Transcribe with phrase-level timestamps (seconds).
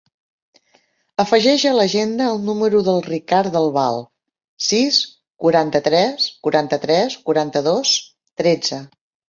[1.23, 4.01] Afegeix a l'agenda el número del Ricard Del Val:
[4.71, 4.99] sis,
[5.47, 7.97] quaranta-tres, quaranta-tres, quaranta-dos,
[8.45, 8.85] tretze.